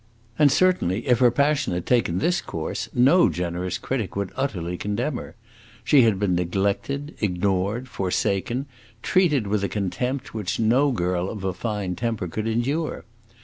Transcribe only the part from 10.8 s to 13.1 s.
girl of a fine temper could endure.